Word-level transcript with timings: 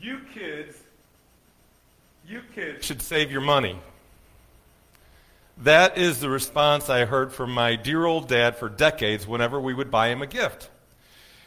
You 0.00 0.20
kids, 0.34 0.76
you 2.26 2.42
kids 2.54 2.84
should 2.84 3.02
save 3.02 3.30
your 3.30 3.40
money. 3.40 3.78
That 5.58 5.96
is 5.96 6.20
the 6.20 6.28
response 6.28 6.90
I 6.90 7.06
heard 7.06 7.32
from 7.32 7.50
my 7.50 7.76
dear 7.76 8.04
old 8.04 8.28
dad 8.28 8.56
for 8.56 8.68
decades 8.68 9.26
whenever 9.26 9.58
we 9.58 9.72
would 9.72 9.90
buy 9.90 10.08
him 10.08 10.20
a 10.20 10.26
gift. 10.26 10.70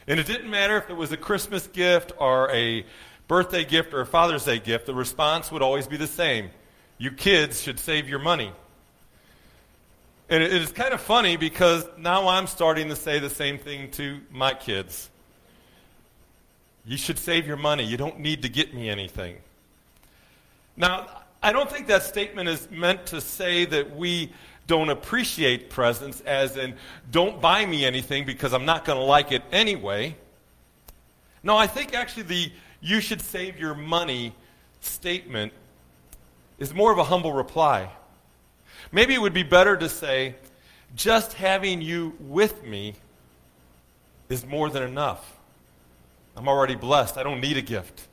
And 0.08 0.18
it 0.18 0.26
didn't 0.26 0.50
matter 0.50 0.76
if 0.76 0.90
it 0.90 0.96
was 0.96 1.12
a 1.12 1.16
Christmas 1.16 1.68
gift 1.68 2.12
or 2.18 2.50
a 2.50 2.84
birthday 3.28 3.64
gift 3.64 3.94
or 3.94 4.00
a 4.00 4.06
Father's 4.06 4.44
Day 4.44 4.58
gift, 4.58 4.86
the 4.86 4.94
response 4.94 5.52
would 5.52 5.62
always 5.62 5.86
be 5.86 5.96
the 5.96 6.08
same. 6.08 6.50
You 6.98 7.12
kids 7.12 7.62
should 7.62 7.78
save 7.78 8.08
your 8.08 8.18
money. 8.18 8.50
And 10.28 10.42
it 10.42 10.52
is 10.52 10.72
kind 10.72 10.92
of 10.92 11.00
funny 11.00 11.36
because 11.36 11.86
now 11.96 12.26
I'm 12.26 12.48
starting 12.48 12.88
to 12.88 12.96
say 12.96 13.20
the 13.20 13.30
same 13.30 13.58
thing 13.58 13.92
to 13.92 14.20
my 14.30 14.54
kids. 14.54 15.08
You 16.84 16.96
should 16.96 17.18
save 17.18 17.46
your 17.46 17.56
money. 17.56 17.84
You 17.84 17.96
don't 17.96 18.20
need 18.20 18.42
to 18.42 18.48
get 18.48 18.74
me 18.74 18.88
anything. 18.88 19.36
Now, 20.76 21.22
I 21.42 21.52
don't 21.52 21.70
think 21.70 21.86
that 21.88 22.02
statement 22.02 22.48
is 22.48 22.70
meant 22.70 23.06
to 23.06 23.20
say 23.20 23.64
that 23.66 23.96
we 23.96 24.32
don't 24.66 24.90
appreciate 24.90 25.68
presents, 25.68 26.20
as 26.20 26.56
in, 26.56 26.74
don't 27.10 27.40
buy 27.40 27.66
me 27.66 27.84
anything 27.84 28.24
because 28.24 28.52
I'm 28.52 28.64
not 28.64 28.84
going 28.84 28.98
to 28.98 29.04
like 29.04 29.32
it 29.32 29.42
anyway. 29.50 30.16
No, 31.42 31.56
I 31.56 31.66
think 31.66 31.94
actually 31.94 32.22
the 32.24 32.52
you 32.80 33.00
should 33.00 33.20
save 33.20 33.58
your 33.58 33.74
money 33.74 34.34
statement 34.80 35.52
is 36.58 36.72
more 36.72 36.92
of 36.92 36.98
a 36.98 37.04
humble 37.04 37.32
reply. 37.32 37.90
Maybe 38.92 39.14
it 39.14 39.20
would 39.20 39.34
be 39.34 39.42
better 39.42 39.76
to 39.76 39.88
say, 39.88 40.36
just 40.94 41.34
having 41.34 41.82
you 41.82 42.14
with 42.20 42.64
me 42.64 42.94
is 44.28 44.46
more 44.46 44.70
than 44.70 44.82
enough. 44.82 45.39
I'm 46.36 46.48
already 46.48 46.74
blessed. 46.74 47.16
I 47.16 47.22
don't 47.22 47.40
need 47.40 47.56
a 47.56 47.62
gift. 47.62 48.06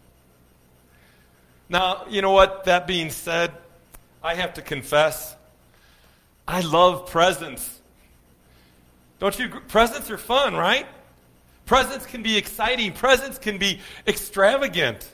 Now, 1.69 2.05
you 2.09 2.21
know 2.21 2.31
what? 2.31 2.65
That 2.65 2.87
being 2.87 3.09
said, 3.09 3.51
I 4.23 4.35
have 4.35 4.53
to 4.55 4.61
confess, 4.61 5.35
I 6.47 6.61
love 6.61 7.09
presents. 7.09 7.81
Don't 9.19 9.37
you? 9.37 9.49
Presents 9.67 10.09
are 10.09 10.17
fun, 10.17 10.55
right? 10.55 10.87
Presents 11.65 12.05
can 12.05 12.23
be 12.23 12.37
exciting. 12.37 12.93
Presents 12.93 13.37
can 13.37 13.57
be 13.57 13.79
extravagant. 14.07 15.07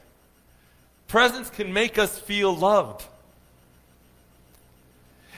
Presents 1.08 1.50
can 1.50 1.74
make 1.74 1.98
us 1.98 2.20
feel 2.20 2.56
loved. 2.56 3.06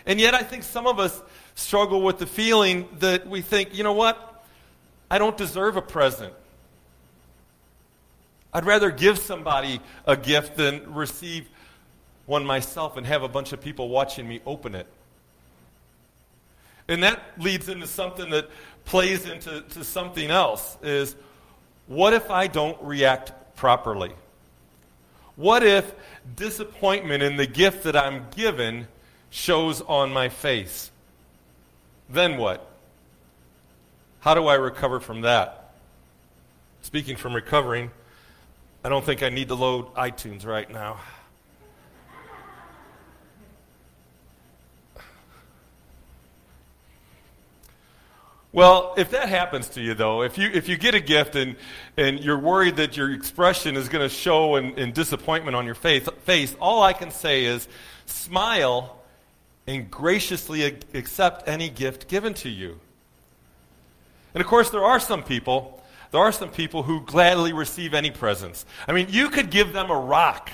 And 0.05 0.19
yet, 0.19 0.33
I 0.33 0.43
think 0.43 0.63
some 0.63 0.85
of 0.85 0.99
us 0.99 1.21
struggle 1.55 2.01
with 2.01 2.19
the 2.19 2.27
feeling 2.27 2.87
that 2.99 3.27
we 3.27 3.41
think, 3.41 3.75
you 3.75 3.83
know 3.83 3.93
what? 3.93 4.45
I 5.09 5.17
don't 5.17 5.37
deserve 5.37 5.77
a 5.77 5.81
present. 5.81 6.33
I'd 8.55 8.63
rather 8.63 8.89
give 8.89 9.19
somebody 9.19 9.81
a 10.05 10.15
gift 10.15 10.55
than 10.55 10.93
receive 10.93 11.49
one 12.25 12.45
myself 12.45 12.95
and 12.95 13.05
have 13.05 13.21
a 13.21 13.27
bunch 13.27 13.51
of 13.51 13.59
people 13.59 13.89
watching 13.89 14.25
me 14.25 14.39
open 14.45 14.75
it. 14.75 14.87
And 16.87 17.03
that 17.03 17.21
leads 17.37 17.67
into 17.67 17.85
something 17.85 18.29
that 18.29 18.49
plays 18.85 19.25
into 19.25 19.59
to 19.59 19.83
something 19.83 20.31
else 20.31 20.77
is 20.81 21.17
what 21.87 22.13
if 22.13 22.31
I 22.31 22.47
don't 22.47 22.81
react 22.81 23.33
properly? 23.57 24.13
What 25.35 25.61
if 25.61 25.93
disappointment 26.37 27.23
in 27.23 27.35
the 27.35 27.47
gift 27.47 27.83
that 27.83 27.97
I'm 27.97 28.27
given 28.37 28.87
shows 29.31 29.81
on 29.81 30.13
my 30.13 30.29
face? 30.29 30.91
Then 32.09 32.37
what? 32.37 32.65
How 34.21 34.33
do 34.33 34.47
I 34.47 34.55
recover 34.55 35.01
from 35.01 35.21
that? 35.21 35.73
Speaking 36.83 37.17
from 37.17 37.35
recovering, 37.35 37.91
I 38.85 38.89
don't 38.89 39.03
think 39.03 39.23
I 39.23 39.29
need 39.29 39.47
to 39.47 39.55
load 39.55 39.91
iTunes 39.95 40.45
right 40.45 40.69
now. 40.69 40.99
Well, 48.51 48.93
if 48.95 49.09
that 49.09 49.27
happens 49.27 49.69
to 49.69 49.81
you, 49.81 49.95
though, 49.95 50.21
if 50.21 50.37
you, 50.37 50.51
if 50.53 50.69
you 50.69 50.77
get 50.77 50.93
a 50.93 50.99
gift 50.99 51.35
and, 51.35 51.55
and 51.97 52.19
you're 52.19 52.37
worried 52.37 52.75
that 52.75 52.95
your 52.95 53.11
expression 53.11 53.75
is 53.75 53.89
going 53.89 54.07
to 54.07 54.15
show 54.15 54.55
in, 54.55 54.77
in 54.77 54.91
disappointment 54.91 55.55
on 55.55 55.65
your 55.65 55.73
face, 55.73 56.07
face, 56.19 56.55
all 56.61 56.83
I 56.83 56.93
can 56.93 57.09
say 57.09 57.45
is 57.45 57.67
smile 58.05 59.01
and 59.65 59.89
graciously 59.89 60.77
accept 60.93 61.49
any 61.49 61.69
gift 61.69 62.07
given 62.07 62.35
to 62.35 62.49
you. 62.49 62.79
And 64.35 64.41
of 64.41 64.47
course, 64.47 64.69
there 64.69 64.83
are 64.83 64.99
some 64.99 65.23
people 65.23 65.81
there 66.15 66.23
are 66.23 66.31
some 66.31 66.49
people 66.49 66.81
who 66.81 67.01
gladly 67.01 67.51
receive 67.51 67.93
any 67.93 68.09
presents. 68.09 68.65
I 68.87 68.93
mean, 68.93 69.07
you 69.09 69.29
could 69.29 69.49
give 69.49 69.73
them 69.73 69.91
a 69.91 69.99
rock, 69.99 70.49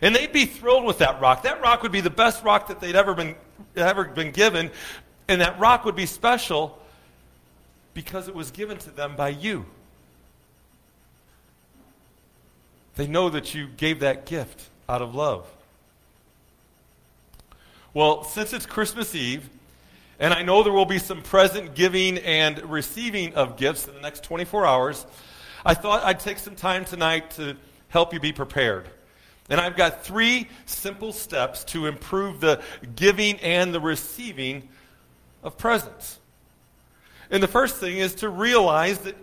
and 0.00 0.14
they'd 0.14 0.32
be 0.32 0.46
thrilled 0.46 0.84
with 0.84 0.98
that 0.98 1.20
rock. 1.20 1.42
That 1.42 1.60
rock 1.60 1.82
would 1.82 1.90
be 1.90 2.00
the 2.00 2.08
best 2.08 2.44
rock 2.44 2.68
that 2.68 2.78
they'd 2.78 2.94
ever 2.94 3.12
been, 3.12 3.34
ever 3.74 4.04
been 4.04 4.30
given, 4.30 4.70
and 5.26 5.40
that 5.40 5.58
rock 5.58 5.84
would 5.84 5.96
be 5.96 6.06
special 6.06 6.78
because 7.94 8.28
it 8.28 8.34
was 8.36 8.52
given 8.52 8.78
to 8.78 8.90
them 8.90 9.16
by 9.16 9.30
you. 9.30 9.66
They 12.94 13.08
know 13.08 13.28
that 13.28 13.56
you 13.56 13.66
gave 13.66 13.98
that 14.00 14.24
gift 14.24 14.68
out 14.88 15.02
of 15.02 15.16
love. 15.16 15.48
Well, 17.92 18.22
since 18.22 18.52
it's 18.52 18.66
Christmas 18.66 19.16
Eve, 19.16 19.50
and 20.18 20.32
I 20.32 20.42
know 20.42 20.62
there 20.62 20.72
will 20.72 20.86
be 20.86 20.98
some 20.98 21.22
present 21.22 21.74
giving 21.74 22.18
and 22.18 22.62
receiving 22.70 23.34
of 23.34 23.56
gifts 23.56 23.86
in 23.86 23.94
the 23.94 24.00
next 24.00 24.24
24 24.24 24.66
hours. 24.66 25.06
I 25.64 25.74
thought 25.74 26.04
I'd 26.04 26.20
take 26.20 26.38
some 26.38 26.54
time 26.54 26.84
tonight 26.84 27.32
to 27.32 27.56
help 27.88 28.12
you 28.12 28.20
be 28.20 28.32
prepared. 28.32 28.88
And 29.48 29.60
I've 29.60 29.76
got 29.76 30.04
three 30.04 30.48
simple 30.64 31.12
steps 31.12 31.64
to 31.64 31.86
improve 31.86 32.40
the 32.40 32.62
giving 32.96 33.38
and 33.40 33.72
the 33.72 33.80
receiving 33.80 34.68
of 35.42 35.56
presents. 35.56 36.18
And 37.30 37.42
the 37.42 37.48
first 37.48 37.76
thing 37.76 37.98
is 37.98 38.16
to 38.16 38.28
realize 38.28 38.98
that 39.00 39.16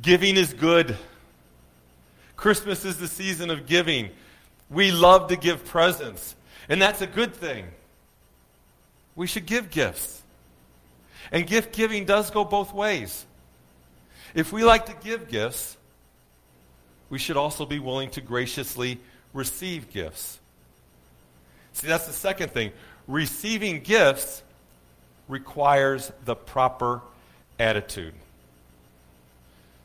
giving 0.00 0.36
is 0.36 0.52
good. 0.52 0.96
Christmas 2.36 2.84
is 2.84 2.98
the 2.98 3.08
season 3.08 3.50
of 3.50 3.66
giving. 3.66 4.10
We 4.68 4.90
love 4.90 5.28
to 5.28 5.36
give 5.36 5.64
presents, 5.66 6.34
and 6.68 6.80
that's 6.80 7.02
a 7.02 7.06
good 7.06 7.34
thing. 7.34 7.66
We 9.14 9.26
should 9.26 9.46
give 9.46 9.70
gifts. 9.70 10.21
And 11.32 11.46
gift 11.46 11.74
giving 11.74 12.04
does 12.04 12.30
go 12.30 12.44
both 12.44 12.72
ways. 12.74 13.26
If 14.34 14.52
we 14.52 14.62
like 14.64 14.86
to 14.86 14.94
give 15.02 15.28
gifts, 15.28 15.76
we 17.08 17.18
should 17.18 17.36
also 17.36 17.66
be 17.66 17.78
willing 17.78 18.10
to 18.10 18.20
graciously 18.20 19.00
receive 19.32 19.90
gifts. 19.90 20.38
See, 21.72 21.86
that's 21.86 22.06
the 22.06 22.12
second 22.12 22.50
thing. 22.52 22.72
Receiving 23.08 23.80
gifts 23.80 24.42
requires 25.26 26.12
the 26.24 26.34
proper 26.34 27.00
attitude. 27.58 28.14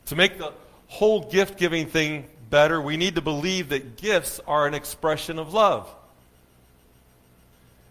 To 0.07 0.15
make 0.15 0.37
the 0.37 0.53
whole 0.87 1.29
gift 1.29 1.57
giving 1.57 1.87
thing 1.87 2.27
better, 2.49 2.81
we 2.81 2.97
need 2.97 3.15
to 3.15 3.21
believe 3.21 3.69
that 3.69 3.97
gifts 3.97 4.39
are 4.47 4.67
an 4.67 4.73
expression 4.73 5.39
of 5.39 5.53
love. 5.53 5.93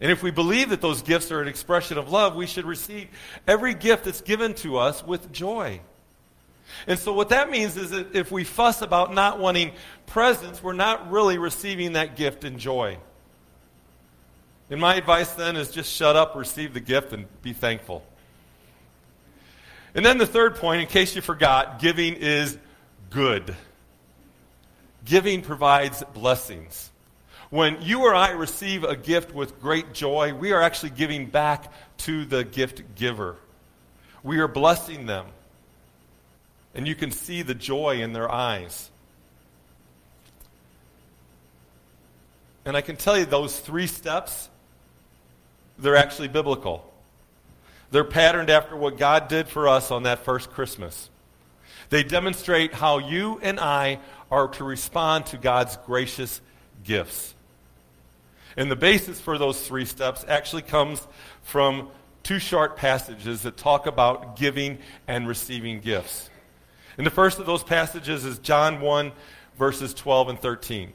And 0.00 0.10
if 0.10 0.22
we 0.22 0.30
believe 0.30 0.70
that 0.70 0.80
those 0.80 1.02
gifts 1.02 1.32
are 1.32 1.40
an 1.40 1.48
expression 1.48 1.96
of 1.96 2.10
love, 2.10 2.34
we 2.34 2.46
should 2.46 2.66
receive 2.66 3.08
every 3.46 3.74
gift 3.74 4.04
that's 4.04 4.20
given 4.20 4.54
to 4.54 4.76
us 4.78 5.04
with 5.04 5.32
joy. 5.32 5.80
And 6.86 6.98
so, 6.98 7.12
what 7.12 7.30
that 7.30 7.50
means 7.50 7.76
is 7.76 7.90
that 7.90 8.14
if 8.14 8.30
we 8.30 8.44
fuss 8.44 8.82
about 8.82 9.14
not 9.14 9.38
wanting 9.38 9.72
presents, 10.06 10.62
we're 10.62 10.72
not 10.72 11.10
really 11.10 11.38
receiving 11.38 11.92
that 11.92 12.16
gift 12.16 12.44
in 12.44 12.58
joy. 12.58 12.98
And 14.68 14.80
my 14.80 14.96
advice 14.96 15.30
then 15.32 15.56
is 15.56 15.70
just 15.70 15.92
shut 15.92 16.16
up, 16.16 16.34
receive 16.34 16.74
the 16.74 16.80
gift, 16.80 17.12
and 17.12 17.26
be 17.42 17.52
thankful. 17.52 18.04
And 19.94 20.04
then 20.04 20.18
the 20.18 20.26
third 20.26 20.56
point, 20.56 20.82
in 20.82 20.88
case 20.88 21.14
you 21.14 21.22
forgot, 21.22 21.78
giving 21.78 22.14
is 22.14 22.58
good. 23.10 23.54
Giving 25.04 25.40
provides 25.40 26.02
blessings. 26.12 26.90
When 27.50 27.80
you 27.80 28.02
or 28.02 28.14
I 28.14 28.30
receive 28.30 28.82
a 28.82 28.96
gift 28.96 29.32
with 29.32 29.60
great 29.60 29.92
joy, 29.92 30.34
we 30.34 30.52
are 30.52 30.60
actually 30.60 30.90
giving 30.90 31.26
back 31.26 31.72
to 31.98 32.24
the 32.24 32.44
gift 32.44 32.96
giver. 32.96 33.36
We 34.22 34.38
are 34.40 34.48
blessing 34.48 35.06
them. 35.06 35.26
And 36.74 36.88
you 36.88 36.94
can 36.94 37.10
see 37.10 37.42
the 37.42 37.54
joy 37.54 38.02
in 38.02 38.12
their 38.12 38.30
eyes. 38.30 38.90
And 42.64 42.76
I 42.76 42.80
can 42.80 42.96
tell 42.96 43.16
you 43.16 43.24
those 43.24 43.58
three 43.58 43.86
steps, 43.86 44.50
they're 45.78 45.96
actually 45.96 46.28
biblical. 46.28 46.92
They're 47.92 48.02
patterned 48.02 48.50
after 48.50 48.76
what 48.76 48.98
God 48.98 49.28
did 49.28 49.46
for 49.46 49.68
us 49.68 49.92
on 49.92 50.02
that 50.02 50.24
first 50.24 50.50
Christmas. 50.50 51.08
They 51.90 52.02
demonstrate 52.02 52.74
how 52.74 52.98
you 52.98 53.38
and 53.40 53.60
I 53.60 54.00
are 54.32 54.48
to 54.48 54.64
respond 54.64 55.26
to 55.26 55.36
God's 55.36 55.76
gracious 55.86 56.40
gifts. 56.82 57.35
And 58.56 58.70
the 58.70 58.76
basis 58.76 59.20
for 59.20 59.38
those 59.38 59.66
three 59.66 59.84
steps 59.84 60.24
actually 60.26 60.62
comes 60.62 61.06
from 61.42 61.90
two 62.22 62.38
short 62.38 62.76
passages 62.76 63.42
that 63.42 63.56
talk 63.56 63.86
about 63.86 64.36
giving 64.36 64.78
and 65.06 65.28
receiving 65.28 65.80
gifts. 65.80 66.30
And 66.98 67.06
the 67.06 67.10
first 67.10 67.38
of 67.38 67.46
those 67.46 67.62
passages 67.62 68.24
is 68.24 68.38
John 68.38 68.80
1, 68.80 69.12
verses 69.58 69.92
12 69.94 70.30
and 70.30 70.40
13. 70.40 70.92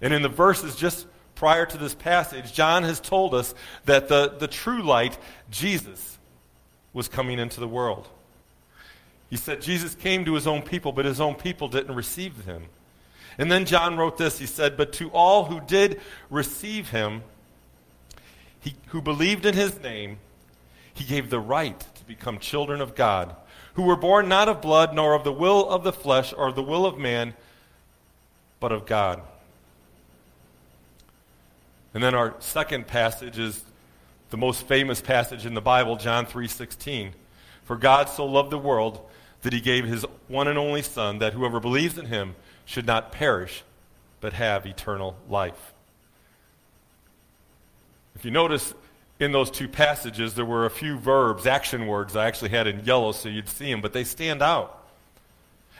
And 0.00 0.14
in 0.14 0.22
the 0.22 0.28
verses 0.28 0.76
just 0.76 1.06
prior 1.34 1.66
to 1.66 1.76
this 1.76 1.94
passage, 1.94 2.52
John 2.52 2.82
has 2.82 2.98
told 2.98 3.34
us 3.34 3.54
that 3.84 4.08
the, 4.08 4.34
the 4.38 4.48
true 4.48 4.82
light, 4.82 5.18
Jesus, 5.50 6.18
was 6.92 7.08
coming 7.08 7.38
into 7.38 7.60
the 7.60 7.68
world. 7.68 8.08
He 9.28 9.36
said 9.36 9.60
Jesus 9.60 9.94
came 9.94 10.24
to 10.24 10.34
his 10.34 10.46
own 10.46 10.62
people, 10.62 10.92
but 10.92 11.04
his 11.04 11.20
own 11.20 11.34
people 11.34 11.68
didn't 11.68 11.94
receive 11.94 12.44
him. 12.44 12.64
And 13.38 13.50
then 13.50 13.66
John 13.66 13.96
wrote 13.96 14.16
this. 14.16 14.38
He 14.38 14.46
said, 14.46 14.76
But 14.76 14.92
to 14.94 15.10
all 15.10 15.44
who 15.44 15.60
did 15.60 16.00
receive 16.30 16.90
him, 16.90 17.22
he, 18.60 18.74
who 18.88 19.02
believed 19.02 19.44
in 19.44 19.54
his 19.54 19.80
name, 19.80 20.18
he 20.92 21.04
gave 21.04 21.28
the 21.28 21.40
right 21.40 21.78
to 21.78 22.04
become 22.06 22.38
children 22.38 22.80
of 22.80 22.94
God, 22.94 23.36
who 23.74 23.82
were 23.82 23.96
born 23.96 24.28
not 24.28 24.48
of 24.48 24.62
blood, 24.62 24.94
nor 24.94 25.14
of 25.14 25.24
the 25.24 25.32
will 25.32 25.68
of 25.68 25.84
the 25.84 25.92
flesh, 25.92 26.32
or 26.36 26.50
the 26.52 26.62
will 26.62 26.86
of 26.86 26.98
man, 26.98 27.34
but 28.58 28.72
of 28.72 28.86
God. 28.86 29.20
And 31.92 32.02
then 32.02 32.14
our 32.14 32.34
second 32.40 32.86
passage 32.86 33.38
is 33.38 33.64
the 34.30 34.36
most 34.36 34.66
famous 34.66 35.00
passage 35.00 35.46
in 35.46 35.54
the 35.54 35.60
Bible, 35.60 35.96
John 35.96 36.26
3:16. 36.26 37.12
For 37.64 37.76
God 37.76 38.08
so 38.08 38.24
loved 38.24 38.50
the 38.50 38.58
world 38.58 39.00
that 39.42 39.52
he 39.52 39.60
gave 39.60 39.84
his 39.84 40.04
one 40.28 40.48
and 40.48 40.58
only 40.58 40.82
son 40.82 41.18
that 41.18 41.32
whoever 41.32 41.60
believes 41.60 41.98
in 41.98 42.06
him 42.06 42.34
should 42.66 42.86
not 42.86 43.12
perish 43.12 43.64
but 44.20 44.34
have 44.34 44.66
eternal 44.66 45.16
life. 45.28 45.72
If 48.14 48.24
you 48.24 48.30
notice 48.30 48.74
in 49.18 49.32
those 49.32 49.50
two 49.50 49.68
passages 49.68 50.34
there 50.34 50.44
were 50.44 50.66
a 50.66 50.70
few 50.70 50.98
verbs, 50.98 51.46
action 51.46 51.86
words 51.86 52.16
I 52.16 52.26
actually 52.26 52.50
had 52.50 52.66
in 52.66 52.84
yellow 52.84 53.12
so 53.12 53.30
you'd 53.30 53.48
see 53.48 53.70
them, 53.70 53.80
but 53.80 53.94
they 53.94 54.04
stand 54.04 54.42
out. 54.42 54.84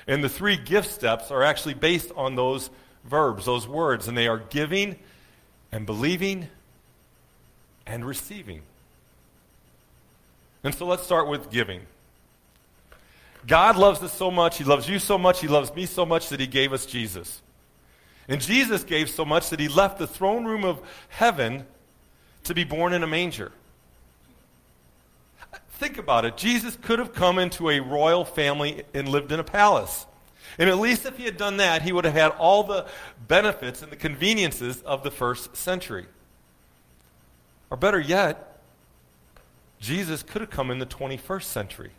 And 0.07 0.23
the 0.23 0.29
three 0.29 0.57
gift 0.57 0.91
steps 0.91 1.31
are 1.31 1.43
actually 1.43 1.75
based 1.75 2.13
on 2.17 2.37
those 2.37 2.71
verbs, 3.05 3.45
those 3.45 3.67
words, 3.67 4.09
and 4.09 4.17
they 4.17 4.29
are 4.29 4.39
giving 4.39 4.97
and 5.73 5.85
believing 5.85 6.49
and 7.87 8.05
receiving. 8.05 8.63
And 10.63 10.75
so 10.75 10.87
let's 10.87 11.03
start 11.03 11.29
with 11.29 11.51
giving. 11.51 11.83
God 13.47 13.77
loves 13.77 14.03
us 14.03 14.13
so 14.13 14.31
much, 14.31 14.59
He 14.59 14.65
loves 14.65 14.89
you 14.89 14.99
so 14.99 15.17
much, 15.19 15.41
He 15.41 15.49
loves 15.49 15.75
me 15.75 15.87
so 15.87 16.05
much 16.05 16.31
that 16.31 16.41
He 16.41 16.47
gave 16.47 16.73
us 16.73 16.87
Jesus. 16.87 17.43
And 18.29 18.41
Jesus 18.41 18.83
gave 18.83 19.09
so 19.09 19.25
much 19.25 19.51
that 19.51 19.61
He 19.61 19.69
left 19.69 19.99
the 19.99 20.07
throne 20.07 20.45
room 20.45 20.65
of 20.65 20.81
heaven 21.09 21.67
to 22.45 22.55
be 22.55 22.65
born 22.65 22.93
in 22.93 23.03
a 23.03 23.07
manger. 23.07 23.53
Think 25.79 25.99
about 25.99 26.25
it. 26.25 26.37
Jesus 26.37 26.77
could 26.81 26.99
have 26.99 27.13
come 27.13 27.39
into 27.39 27.69
a 27.69 27.81
royal 27.81 28.25
family 28.25 28.85
and 28.95 29.09
lived 29.09 29.31
in 29.31 29.39
a 29.39 29.45
palace. 29.45 30.07
And 30.59 30.71
at 30.71 30.79
least 30.79 31.05
if 31.05 31.19
he 31.19 31.25
had 31.25 31.37
done 31.37 31.59
that, 31.59 31.83
he 31.83 31.93
would 31.93 32.07
have 32.07 32.15
had 32.15 32.31
all 32.31 32.63
the 32.63 32.87
benefits 33.29 33.83
and 33.83 33.93
the 33.93 33.97
conveniences 33.97 34.81
of 34.83 35.03
the 35.03 35.11
first 35.11 35.55
century. 35.55 36.07
Or 37.71 37.77
better 37.77 38.01
yet, 38.01 38.59
Jesus 39.79 40.23
could 40.23 40.41
have 40.41 40.51
come 40.51 40.71
in 40.71 40.79
the 40.79 40.87
21st 40.87 41.43
century. 41.43 41.91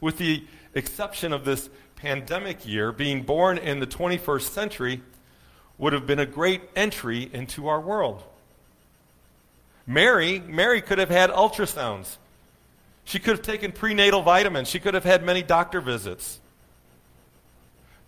With 0.00 0.18
the 0.18 0.44
exception 0.74 1.32
of 1.32 1.44
this 1.44 1.68
pandemic 1.96 2.66
year, 2.66 2.92
being 2.92 3.22
born 3.22 3.58
in 3.58 3.80
the 3.80 3.86
21st 3.86 4.50
century 4.50 5.02
would 5.78 5.92
have 5.92 6.06
been 6.06 6.18
a 6.18 6.26
great 6.26 6.62
entry 6.76 7.28
into 7.32 7.68
our 7.68 7.80
world. 7.80 8.22
Mary, 9.86 10.40
Mary 10.40 10.80
could 10.82 10.98
have 10.98 11.08
had 11.08 11.30
ultrasounds. 11.30 12.16
She 13.04 13.18
could 13.18 13.36
have 13.36 13.42
taken 13.42 13.72
prenatal 13.72 14.22
vitamins. 14.22 14.68
She 14.68 14.78
could 14.80 14.94
have 14.94 15.04
had 15.04 15.24
many 15.24 15.42
doctor 15.42 15.80
visits. 15.80 16.40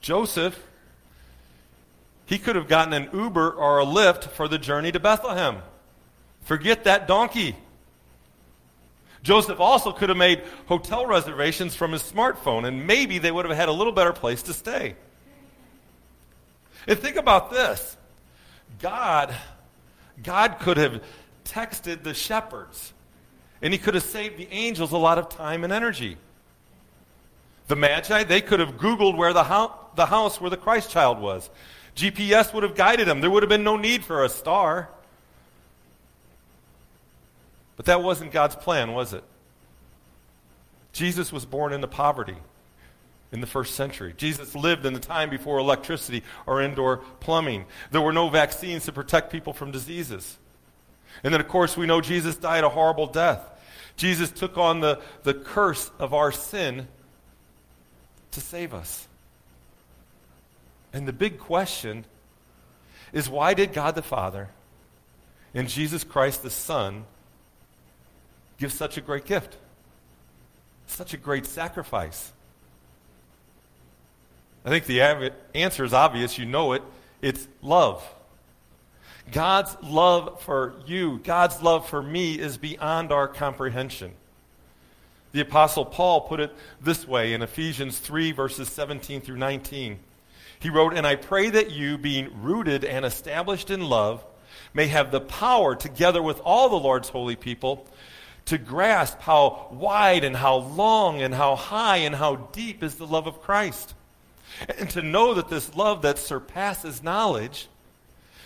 Joseph, 0.01 0.63
he 2.27 2.39
could 2.39 2.55
have 2.55 2.69
gotten 2.69 2.93
an 2.93 3.09
Uber 3.13 3.51
or 3.51 3.81
a 3.81 3.85
Lyft 3.85 4.25
for 4.31 4.47
the 4.47 4.59
journey 4.59 4.93
to 4.93 5.01
Bethlehem. 5.01 5.59
Forget 6.43 6.85
that 6.85 7.09
donkey. 7.09 7.57
Joseph 9.23 9.61
also 9.61 9.93
could 9.93 10.09
have 10.09 10.19
made 10.19 10.43
hotel 10.67 11.07
reservations 11.07 11.75
from 11.75 11.93
his 11.93 12.03
smartphone, 12.03 12.67
and 12.67 12.87
maybe 12.87 13.19
they 13.19 13.31
would 13.31 13.45
have 13.45 13.57
had 13.57 13.69
a 13.69 13.73
little 13.73 13.93
better 13.93 14.13
place 14.13 14.43
to 14.45 14.55
stay. 14.55 14.95
And 16.87 16.99
think 16.99 17.17
about 17.17 17.51
this 17.51 17.97
God, 18.79 19.35
God 20.23 20.59
could 20.61 20.77
have 20.77 21.03
texted 21.45 22.03
the 22.03 22.15
shepherds, 22.15 22.93
and 23.61 23.73
he 23.73 23.79
could 23.79 23.95
have 23.95 24.05
saved 24.05 24.39
the 24.39 24.49
angels 24.51 24.93
a 24.93 24.99
lot 24.99 25.19
of 25.19 25.29
time 25.29 25.65
and 25.65 25.73
energy. 25.73 26.17
The 27.69 27.77
Magi, 27.77 28.25
they 28.25 28.41
could 28.41 28.59
have 28.59 28.79
Googled 28.79 29.17
where 29.17 29.33
the, 29.33 29.45
ho- 29.45 29.73
the 29.95 30.07
house 30.07 30.41
where 30.41 30.51
the 30.51 30.57
Christ 30.57 30.91
child 30.91 31.21
was. 31.21 31.49
GPS 31.95 32.53
would 32.53 32.63
have 32.63 32.75
guided 32.75 33.07
them. 33.07 33.21
There 33.21 33.31
would 33.31 33.43
have 33.43 33.51
been 33.51 33.65
no 33.65 33.77
need 33.77 34.05
for 34.05 34.25
a 34.25 34.29
star. 34.29 34.89
But 37.81 37.87
that 37.87 38.03
wasn't 38.03 38.31
God's 38.31 38.57
plan, 38.57 38.93
was 38.93 39.15
it? 39.15 39.25
Jesus 40.93 41.33
was 41.33 41.47
born 41.47 41.73
into 41.73 41.87
poverty 41.87 42.37
in 43.33 43.41
the 43.41 43.47
first 43.47 43.75
century. 43.75 44.13
Jesus 44.19 44.55
lived 44.55 44.85
in 44.85 44.93
the 44.93 45.01
time 45.01 45.31
before 45.31 45.59
electricity 45.59 46.23
or 46.45 46.61
indoor 46.61 46.99
plumbing. 47.21 47.65
There 47.91 48.03
were 48.03 48.13
no 48.13 48.29
vaccines 48.29 48.85
to 48.85 48.93
protect 48.93 49.33
people 49.33 49.55
from 49.55 49.71
diseases. 49.71 50.37
And 51.25 51.33
then, 51.33 51.41
of 51.41 51.49
course, 51.49 51.75
we 51.75 51.87
know 51.87 52.03
Jesus 52.03 52.37
died 52.37 52.65
a 52.65 52.69
horrible 52.69 53.07
death. 53.07 53.41
Jesus 53.97 54.31
took 54.31 54.59
on 54.59 54.81
the, 54.81 55.01
the 55.23 55.33
curse 55.33 55.91
of 55.99 56.13
our 56.13 56.33
sin 56.33 56.87
to 58.33 58.43
save 58.43 58.75
us. 58.75 59.09
And 60.93 61.09
the 61.09 61.15
big 61.15 61.39
question 61.39 62.05
is 63.15 63.31
why 63.31 63.55
did 63.55 63.73
God 63.73 63.95
the 63.95 64.03
Father 64.03 64.51
and 65.55 65.67
Jesus 65.67 66.05
Christ 66.05 66.43
the 66.43 66.51
Son 66.51 67.07
give 68.61 68.73
such 68.73 68.97
a 68.97 69.01
great 69.01 69.25
gift? 69.25 69.57
Such 70.87 71.15
a 71.15 71.17
great 71.17 71.47
sacrifice. 71.47 72.33
I 74.65 74.69
think 74.69 74.85
the 74.87 75.33
answer 75.55 75.85
is 75.85 75.93
obvious. 75.93 76.39
You 76.39 76.47
know 76.47 76.75
it. 76.75 76.83
It's 77.23 77.49
love. 77.63 78.07
God's 79.33 79.77
love 79.83 80.43
for 80.43 80.75
you, 80.87 81.21
God's 81.23 81.63
love 81.63 81.89
for 81.89 82.03
me 82.03 82.39
is 82.39 82.57
beyond 82.57 83.13
our 83.13 83.29
comprehension. 83.29 84.13
The 85.33 85.41
Apostle 85.41 85.85
Paul 85.85 86.23
put 86.23 86.41
it 86.41 86.53
this 86.81 87.07
way 87.07 87.33
in 87.33 87.43
Ephesians 87.43 87.99
3, 87.99 88.33
verses 88.33 88.69
17 88.69 89.21
through 89.21 89.37
19. 89.37 90.01
He 90.59 90.69
wrote, 90.69 90.95
And 90.95 91.07
I 91.07 91.15
pray 91.15 91.49
that 91.51 91.71
you, 91.71 91.97
being 91.97 92.43
rooted 92.43 92.85
and 92.85 93.05
established 93.05 93.71
in 93.71 93.83
love, 93.83 94.25
may 94.75 94.89
have 94.89 95.13
the 95.13 95.21
power, 95.21 95.77
together 95.77 96.23
with 96.23 96.41
all 96.45 96.69
the 96.69 96.77
Lord's 96.77 97.11
holy 97.11 97.37
people, 97.37 97.87
to 98.47 98.59
grasp 98.59 99.21
how 99.21 99.69
wide 99.71 100.25
and 100.25 100.37
how 100.37 100.57
long 100.57 101.23
and 101.23 101.35
how 101.35 101.57
high 101.57 101.99
and 101.99 102.15
how 102.15 102.37
deep 102.37 102.83
is 102.83 102.97
the 102.97 103.07
love 103.07 103.27
of 103.27 103.41
Christ. 103.41 103.95
And 104.79 104.91
to 104.91 105.03
know 105.03 105.35
that 105.35 105.49
this 105.49 105.75
love 105.75 106.03
that 106.03 106.19
surpasses 106.19 107.03
knowledge, 107.03 107.69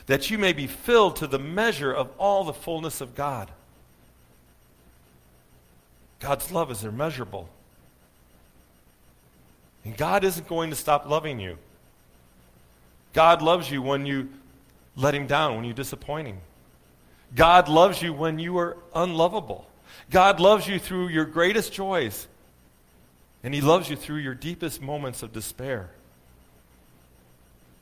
that 0.06 0.30
you 0.30 0.38
may 0.38 0.52
be 0.52 0.66
filled 0.66 1.16
to 1.16 1.26
the 1.26 1.38
measure 1.38 1.92
of 1.92 2.10
all 2.18 2.44
the 2.44 2.52
fullness 2.52 3.00
of 3.00 3.14
God. 3.14 3.50
God's 6.20 6.50
love 6.50 6.70
is 6.70 6.84
immeasurable. 6.84 7.48
And 9.84 9.96
God 9.96 10.24
isn't 10.24 10.48
going 10.48 10.70
to 10.70 10.76
stop 10.76 11.06
loving 11.08 11.38
you. 11.38 11.58
God 13.12 13.42
loves 13.42 13.70
you 13.70 13.82
when 13.82 14.06
you 14.06 14.28
let 14.96 15.14
him 15.14 15.26
down, 15.26 15.56
when 15.56 15.64
you 15.64 15.72
disappoint 15.72 16.28
him. 16.28 16.38
God 17.34 17.68
loves 17.68 18.00
you 18.00 18.12
when 18.12 18.38
you 18.38 18.56
are 18.58 18.76
unlovable. 18.94 19.66
God 20.10 20.40
loves 20.40 20.66
you 20.66 20.78
through 20.78 21.08
your 21.08 21.24
greatest 21.24 21.72
joys. 21.72 22.26
And 23.42 23.52
he 23.52 23.60
loves 23.60 23.90
you 23.90 23.96
through 23.96 24.16
your 24.16 24.34
deepest 24.34 24.80
moments 24.80 25.22
of 25.22 25.32
despair. 25.32 25.90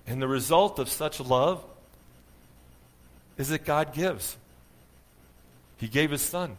And 0.06 0.20
the 0.20 0.26
result 0.26 0.78
of 0.78 0.88
such 0.88 1.20
love 1.20 1.64
is 3.38 3.48
that 3.50 3.64
God 3.64 3.94
gives. 3.94 4.36
He 5.78 5.88
gave 5.88 6.10
his 6.10 6.22
son. 6.22 6.58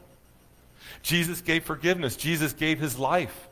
Jesus 1.02 1.42
gave 1.42 1.64
forgiveness. 1.64 2.16
Jesus 2.16 2.54
gave 2.54 2.80
his 2.80 2.98
life. 2.98 3.48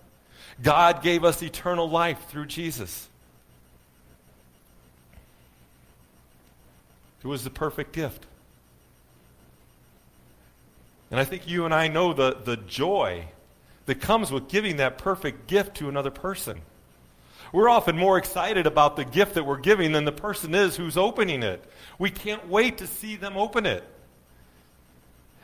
God 0.62 1.02
gave 1.02 1.24
us 1.24 1.42
eternal 1.42 1.90
life 1.90 2.20
through 2.30 2.46
Jesus. 2.46 3.10
It 7.24 7.28
was 7.28 7.44
the 7.44 7.50
perfect 7.50 7.94
gift. 7.94 8.26
And 11.12 11.20
I 11.20 11.26
think 11.26 11.48
you 11.48 11.66
and 11.66 11.74
I 11.74 11.90
know 11.90 12.14
the, 12.14 12.38
the 12.44 12.56
joy 12.56 13.26
that 13.86 14.00
comes 14.00 14.32
with 14.32 14.48
giving 14.48 14.78
that 14.78 14.98
perfect 14.98 15.48
gift 15.48 15.76
to 15.78 15.90
another 15.90 16.10
person. 16.10 16.62
We're 17.52 17.68
often 17.68 17.98
more 17.98 18.18
excited 18.18 18.66
about 18.66 18.96
the 18.96 19.04
gift 19.04 19.34
that 19.34 19.46
we're 19.46 19.60
giving 19.60 19.92
than 19.92 20.06
the 20.06 20.14
person 20.14 20.56
is 20.56 20.78
who's 20.78 20.96
opening 20.96 21.44
it. 21.44 21.62
We 22.00 22.10
can't 22.10 22.48
wait 22.48 22.78
to 22.78 22.88
see 22.88 23.18
them 23.18 23.36
open 23.36 23.66
it. 23.66 23.84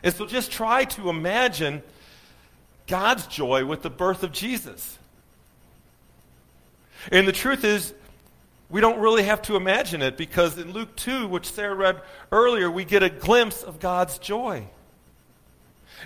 And 0.04 0.14
so 0.14 0.26
just 0.26 0.52
try 0.52 0.86
to 0.86 1.10
imagine 1.10 1.84
God's 2.88 3.28
joy 3.28 3.66
with 3.66 3.82
the 3.82 3.90
birth 3.90 4.24
of 4.24 4.32
Jesus. 4.32 4.98
And 7.12 7.28
the 7.28 7.34
truth 7.34 7.66
is, 7.66 7.94
We 8.70 8.80
don't 8.80 9.00
really 9.00 9.24
have 9.24 9.42
to 9.44 9.58
imagine 9.58 10.02
it 10.02 10.16
because 10.16 10.58
in 10.58 10.72
Luke 10.72 10.96
2, 10.96 11.28
which 11.28 11.52
Sarah 11.52 11.76
read 11.76 12.02
earlier, 12.32 12.72
we 12.72 12.86
get 12.86 13.04
a 13.04 13.10
glimpse 13.10 13.64
of 13.64 13.80
God's 13.80 14.18
joy. 14.18 14.68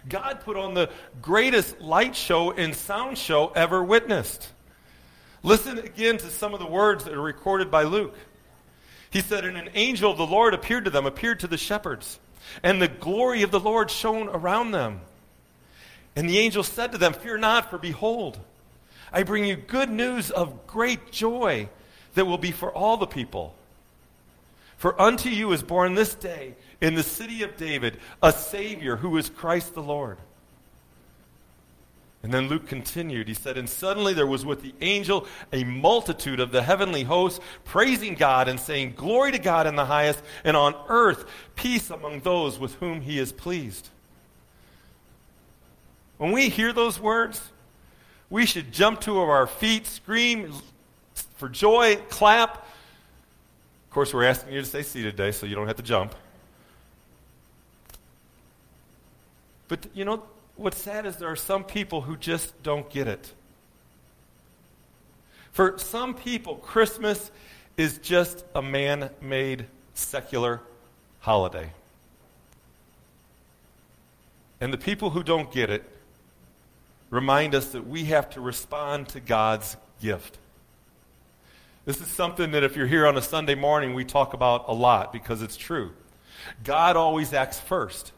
God 0.07 0.41
put 0.41 0.57
on 0.57 0.73
the 0.73 0.89
greatest 1.21 1.79
light 1.81 2.15
show 2.15 2.51
and 2.51 2.75
sound 2.75 3.17
show 3.17 3.49
ever 3.55 3.83
witnessed. 3.83 4.51
Listen 5.43 5.79
again 5.79 6.17
to 6.17 6.29
some 6.29 6.53
of 6.53 6.59
the 6.59 6.67
words 6.67 7.03
that 7.03 7.13
are 7.13 7.21
recorded 7.21 7.71
by 7.71 7.83
Luke. 7.83 8.15
He 9.09 9.21
said, 9.21 9.43
And 9.43 9.57
an 9.57 9.69
angel 9.73 10.11
of 10.11 10.17
the 10.17 10.25
Lord 10.25 10.53
appeared 10.53 10.85
to 10.85 10.91
them, 10.91 11.05
appeared 11.05 11.39
to 11.41 11.47
the 11.47 11.57
shepherds, 11.57 12.19
and 12.63 12.81
the 12.81 12.87
glory 12.87 13.43
of 13.43 13.51
the 13.51 13.59
Lord 13.59 13.91
shone 13.91 14.29
around 14.29 14.71
them. 14.71 15.01
And 16.15 16.29
the 16.29 16.39
angel 16.39 16.63
said 16.63 16.91
to 16.91 16.97
them, 16.97 17.13
Fear 17.13 17.39
not, 17.39 17.69
for 17.69 17.77
behold, 17.77 18.39
I 19.11 19.23
bring 19.23 19.45
you 19.45 19.55
good 19.55 19.89
news 19.89 20.31
of 20.31 20.67
great 20.67 21.11
joy 21.11 21.69
that 22.13 22.25
will 22.25 22.37
be 22.37 22.51
for 22.51 22.71
all 22.71 22.97
the 22.97 23.07
people. 23.07 23.55
For 24.77 24.99
unto 24.99 25.29
you 25.29 25.51
is 25.51 25.63
born 25.63 25.93
this 25.93 26.15
day 26.15 26.55
in 26.81 26.95
the 26.95 27.03
city 27.03 27.43
of 27.43 27.55
David 27.55 27.97
a 28.21 28.31
Savior 28.31 28.97
who 28.97 29.15
is 29.17 29.29
Christ 29.29 29.73
the 29.73 29.83
Lord. 29.83 30.17
And 32.23 32.31
then 32.31 32.49
Luke 32.49 32.67
continued. 32.67 33.27
He 33.27 33.33
said, 33.33 33.57
And 33.57 33.67
suddenly 33.67 34.13
there 34.13 34.27
was 34.27 34.45
with 34.45 34.61
the 34.61 34.75
angel 34.81 35.25
a 35.51 35.63
multitude 35.63 36.39
of 36.39 36.51
the 36.51 36.61
heavenly 36.61 37.03
hosts 37.03 37.39
praising 37.65 38.13
God 38.13 38.47
and 38.47 38.59
saying, 38.59 38.93
Glory 38.95 39.31
to 39.31 39.39
God 39.39 39.65
in 39.65 39.75
the 39.75 39.85
highest, 39.85 40.21
and 40.43 40.55
on 40.55 40.75
earth 40.87 41.25
peace 41.55 41.89
among 41.89 42.19
those 42.19 42.59
with 42.59 42.75
whom 42.75 43.01
he 43.01 43.17
is 43.17 43.31
pleased. 43.31 43.89
When 46.17 46.31
we 46.31 46.49
hear 46.49 46.73
those 46.73 46.99
words, 46.99 47.41
we 48.29 48.45
should 48.45 48.71
jump 48.71 49.01
to 49.01 49.17
our 49.19 49.47
feet, 49.47 49.87
scream 49.87 50.53
for 51.35 51.49
joy, 51.49 51.95
clap. 52.09 52.57
Of 52.57 53.93
course, 53.93 54.13
we're 54.13 54.25
asking 54.25 54.53
you 54.53 54.61
to 54.61 54.67
stay 54.67 54.83
seated 54.83 55.17
today 55.17 55.31
so 55.31 55.47
you 55.47 55.55
don't 55.55 55.65
have 55.65 55.77
to 55.77 55.83
jump. 55.83 56.13
But 59.71 59.85
you 59.93 60.03
know, 60.03 60.21
what's 60.57 60.81
sad 60.81 61.05
is 61.05 61.15
there 61.15 61.31
are 61.31 61.35
some 61.37 61.63
people 61.63 62.01
who 62.01 62.17
just 62.17 62.61
don't 62.61 62.89
get 62.89 63.07
it. 63.07 63.31
For 65.53 65.77
some 65.77 66.13
people, 66.13 66.55
Christmas 66.55 67.31
is 67.77 67.97
just 67.99 68.43
a 68.53 68.61
man 68.61 69.11
made 69.21 69.67
secular 69.93 70.59
holiday. 71.21 71.71
And 74.59 74.73
the 74.73 74.77
people 74.77 75.11
who 75.11 75.23
don't 75.23 75.49
get 75.53 75.69
it 75.69 75.89
remind 77.09 77.55
us 77.55 77.67
that 77.67 77.87
we 77.87 78.03
have 78.05 78.29
to 78.31 78.41
respond 78.41 79.07
to 79.09 79.21
God's 79.21 79.77
gift. 80.01 80.37
This 81.85 82.01
is 82.01 82.07
something 82.07 82.51
that 82.51 82.63
if 82.63 82.75
you're 82.75 82.87
here 82.87 83.07
on 83.07 83.15
a 83.15 83.21
Sunday 83.21 83.55
morning, 83.55 83.93
we 83.93 84.03
talk 84.03 84.33
about 84.33 84.65
a 84.67 84.73
lot 84.73 85.13
because 85.13 85.41
it's 85.41 85.55
true. 85.55 85.93
God 86.61 86.97
always 86.97 87.31
acts 87.31 87.57
first. 87.57 88.11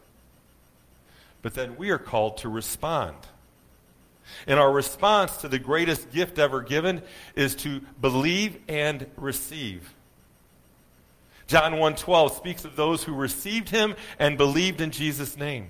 But 1.44 1.52
then 1.52 1.76
we 1.76 1.90
are 1.90 1.98
called 1.98 2.38
to 2.38 2.48
respond. 2.48 3.16
And 4.46 4.58
our 4.58 4.72
response 4.72 5.36
to 5.36 5.48
the 5.48 5.58
greatest 5.58 6.10
gift 6.10 6.38
ever 6.38 6.62
given 6.62 7.02
is 7.36 7.54
to 7.56 7.82
believe 8.00 8.56
and 8.66 9.06
receive. 9.18 9.92
John 11.46 11.74
1:12 11.74 12.34
speaks 12.34 12.64
of 12.64 12.76
those 12.76 13.04
who 13.04 13.12
received 13.12 13.68
him 13.68 13.94
and 14.18 14.38
believed 14.38 14.80
in 14.80 14.90
Jesus' 14.90 15.36
name. 15.36 15.68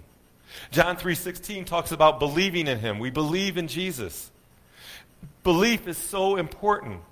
John 0.70 0.96
3:16 0.96 1.64
talks 1.64 1.90
about 1.90 2.20
believing 2.20 2.68
in 2.68 2.78
him. 2.78 3.00
We 3.00 3.10
believe 3.10 3.58
in 3.58 3.66
Jesus. 3.66 4.30
Belief 5.42 5.88
is 5.88 5.98
so 5.98 6.36
important. 6.36 7.02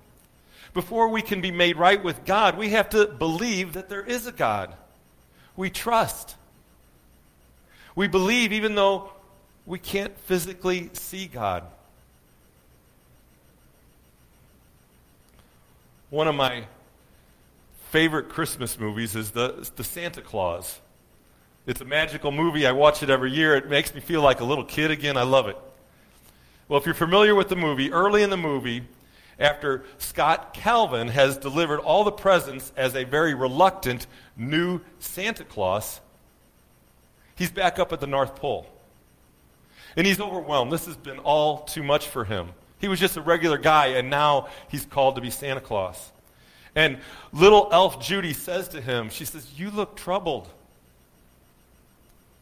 Before 0.73 1.09
we 1.09 1.21
can 1.21 1.41
be 1.41 1.51
made 1.51 1.75
right 1.75 2.01
with 2.01 2.23
God, 2.23 2.57
we 2.57 2.69
have 2.69 2.87
to 2.91 3.07
believe 3.07 3.73
that 3.73 3.89
there 3.89 4.05
is 4.05 4.25
a 4.25 4.31
God. 4.31 4.73
We 5.57 5.69
trust. 5.69 6.37
We 7.95 8.07
believe 8.07 8.51
even 8.53 8.75
though 8.75 9.11
we 9.65 9.79
can't 9.79 10.17
physically 10.19 10.89
see 10.93 11.27
God. 11.27 11.63
One 16.09 16.27
of 16.27 16.35
my 16.35 16.65
favorite 17.89 18.29
Christmas 18.29 18.79
movies 18.79 19.15
is 19.15 19.31
the, 19.31 19.67
the 19.75 19.83
Santa 19.83 20.21
Clause. 20.21 20.79
It's 21.65 21.79
a 21.81 21.85
magical 21.85 22.31
movie. 22.31 22.67
I 22.67 22.71
watch 22.71 23.03
it 23.03 23.09
every 23.09 23.31
year. 23.31 23.55
It 23.55 23.69
makes 23.69 23.93
me 23.95 24.01
feel 24.01 24.21
like 24.21 24.41
a 24.41 24.43
little 24.43 24.65
kid 24.65 24.91
again. 24.91 25.15
I 25.15 25.23
love 25.23 25.47
it. 25.47 25.57
Well, 26.67 26.79
if 26.79 26.85
you're 26.85 26.95
familiar 26.95 27.35
with 27.35 27.49
the 27.49 27.55
movie, 27.55 27.91
early 27.91 28.23
in 28.23 28.29
the 28.29 28.37
movie, 28.37 28.83
after 29.39 29.85
Scott 29.97 30.53
Calvin 30.53 31.07
has 31.07 31.37
delivered 31.37 31.79
all 31.79 32.03
the 32.03 32.11
presents 32.11 32.73
as 32.75 32.95
a 32.95 33.03
very 33.03 33.33
reluctant 33.33 34.07
new 34.35 34.81
Santa 34.99 35.43
Claus, 35.43 36.01
He's 37.35 37.51
back 37.51 37.79
up 37.79 37.91
at 37.93 37.99
the 37.99 38.07
North 38.07 38.35
Pole. 38.35 38.67
And 39.95 40.07
he's 40.07 40.19
overwhelmed. 40.19 40.71
This 40.71 40.85
has 40.85 40.97
been 40.97 41.19
all 41.19 41.59
too 41.59 41.83
much 41.83 42.07
for 42.07 42.25
him. 42.25 42.49
He 42.79 42.87
was 42.87 42.99
just 42.99 43.15
a 43.15 43.21
regular 43.21 43.57
guy, 43.57 43.87
and 43.87 44.09
now 44.09 44.49
he's 44.69 44.85
called 44.85 45.15
to 45.15 45.21
be 45.21 45.29
Santa 45.29 45.61
Claus. 45.61 46.11
And 46.75 46.97
little 47.31 47.69
elf 47.71 48.01
Judy 48.01 48.33
says 48.33 48.69
to 48.69 48.81
him, 48.81 49.09
She 49.09 49.25
says, 49.25 49.47
You 49.57 49.69
look 49.71 49.95
troubled. 49.95 50.49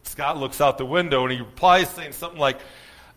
Scott 0.03 0.37
looks 0.37 0.59
out 0.59 0.77
the 0.77 0.85
window 0.85 1.23
and 1.23 1.31
he 1.31 1.39
replies, 1.39 1.89
saying 1.89 2.13
something 2.13 2.39
like, 2.39 2.59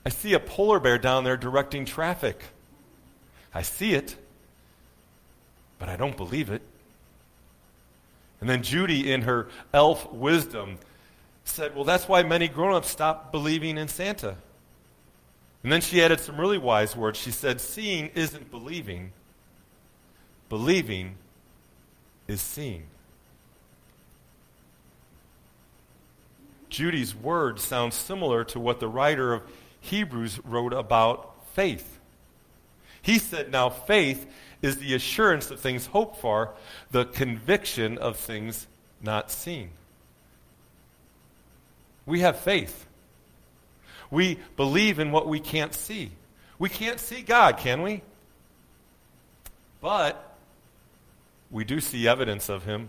I 0.06 0.10
see 0.10 0.34
a 0.34 0.40
polar 0.40 0.78
bear 0.78 0.98
down 0.98 1.24
there 1.24 1.36
directing 1.36 1.86
traffic. 1.86 2.42
I 3.52 3.62
see 3.62 3.94
it, 3.94 4.16
but 5.78 5.88
I 5.88 5.96
don't 5.96 6.16
believe 6.16 6.50
it. 6.50 6.62
And 8.40 8.50
then 8.50 8.62
Judy, 8.62 9.10
in 9.10 9.22
her 9.22 9.48
elf 9.72 10.12
wisdom, 10.12 10.78
said, 11.44 11.74
Well, 11.74 11.84
that's 11.84 12.08
why 12.08 12.22
many 12.22 12.48
grown 12.48 12.74
ups 12.74 12.90
stopped 12.90 13.32
believing 13.32 13.78
in 13.78 13.88
Santa. 13.88 14.36
And 15.62 15.72
then 15.72 15.80
she 15.80 16.02
added 16.02 16.20
some 16.20 16.38
really 16.38 16.58
wise 16.58 16.94
words. 16.94 17.18
She 17.18 17.30
said, 17.30 17.60
Seeing 17.60 18.08
isn't 18.14 18.50
believing, 18.50 19.12
believing 20.48 21.16
is 22.28 22.40
seeing. 22.40 22.84
Judy's 26.68 27.14
words 27.14 27.62
sound 27.62 27.94
similar 27.94 28.42
to 28.44 28.58
what 28.58 28.80
the 28.80 28.88
writer 28.88 29.32
of 29.32 29.42
Hebrews 29.80 30.40
wrote 30.44 30.72
about 30.72 31.34
faith. 31.54 32.00
He 33.00 33.18
said, 33.18 33.52
Now 33.52 33.70
faith 33.70 34.26
is 34.60 34.78
the 34.78 34.94
assurance 34.94 35.50
of 35.50 35.60
things 35.60 35.86
hoped 35.86 36.20
for, 36.20 36.54
the 36.90 37.04
conviction 37.04 37.96
of 37.98 38.16
things 38.16 38.66
not 39.00 39.30
seen. 39.30 39.70
We 42.06 42.20
have 42.20 42.38
faith. 42.38 42.86
We 44.10 44.38
believe 44.56 44.98
in 44.98 45.10
what 45.10 45.26
we 45.26 45.40
can't 45.40 45.74
see. 45.74 46.10
We 46.58 46.68
can't 46.68 47.00
see 47.00 47.22
God, 47.22 47.56
can 47.58 47.82
we? 47.82 48.02
But 49.80 50.36
we 51.50 51.64
do 51.64 51.80
see 51.80 52.06
evidence 52.08 52.48
of 52.48 52.64
Him. 52.64 52.88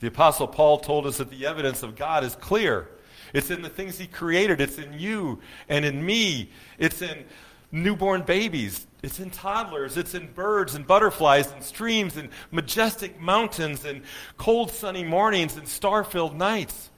The 0.00 0.06
Apostle 0.06 0.48
Paul 0.48 0.78
told 0.78 1.06
us 1.06 1.18
that 1.18 1.30
the 1.30 1.46
evidence 1.46 1.82
of 1.82 1.96
God 1.96 2.24
is 2.24 2.34
clear. 2.36 2.88
It's 3.32 3.50
in 3.50 3.62
the 3.62 3.68
things 3.68 3.98
He 3.98 4.06
created, 4.06 4.60
it's 4.60 4.78
in 4.78 4.98
you 4.98 5.40
and 5.68 5.84
in 5.84 6.04
me, 6.04 6.50
it's 6.78 7.02
in 7.02 7.24
newborn 7.70 8.22
babies, 8.22 8.86
it's 9.02 9.20
in 9.20 9.30
toddlers, 9.30 9.96
it's 9.96 10.14
in 10.14 10.32
birds 10.32 10.74
and 10.74 10.86
butterflies 10.86 11.52
and 11.52 11.62
streams 11.62 12.16
and 12.16 12.30
majestic 12.50 13.20
mountains 13.20 13.84
and 13.84 14.02
cold 14.36 14.70
sunny 14.70 15.04
mornings 15.04 15.56
and 15.56 15.68
star 15.68 16.02
filled 16.02 16.36
nights. 16.36 16.90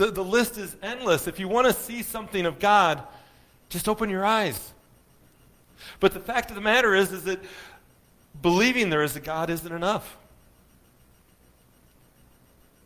The, 0.00 0.10
the 0.10 0.24
list 0.24 0.56
is 0.56 0.74
endless. 0.82 1.26
If 1.26 1.38
you 1.38 1.46
want 1.46 1.66
to 1.66 1.74
see 1.74 2.02
something 2.02 2.46
of 2.46 2.58
God, 2.58 3.02
just 3.68 3.86
open 3.86 4.08
your 4.08 4.24
eyes. 4.24 4.72
But 6.00 6.14
the 6.14 6.20
fact 6.20 6.48
of 6.48 6.54
the 6.54 6.62
matter 6.62 6.94
is, 6.94 7.12
is 7.12 7.24
that 7.24 7.38
believing 8.40 8.88
there 8.88 9.02
is 9.02 9.14
a 9.14 9.20
God 9.20 9.50
isn't 9.50 9.70
enough. 9.70 10.16